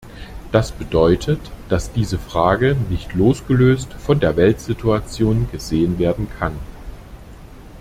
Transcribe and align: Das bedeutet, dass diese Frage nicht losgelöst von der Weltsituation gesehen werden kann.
Das 0.51 0.71
bedeutet, 0.71 1.39
dass 1.69 1.91
diese 1.91 2.17
Frage 2.17 2.75
nicht 2.89 3.13
losgelöst 3.13 3.93
von 3.93 4.19
der 4.19 4.35
Weltsituation 4.35 5.47
gesehen 5.51 5.99
werden 5.99 6.27
kann. 6.39 6.57